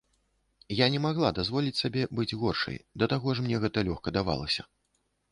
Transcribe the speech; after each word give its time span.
Я 0.75 0.85
не 0.93 0.99
магла 1.01 1.29
дазволіць 1.39 1.75
сабе 1.81 2.05
быць 2.19 2.37
горшай, 2.43 2.77
да 3.03 3.09
таго 3.11 3.35
ж 3.35 3.45
мне 3.49 3.59
гэта 3.65 3.83
лёгка 3.91 4.15
давалася. 4.17 4.65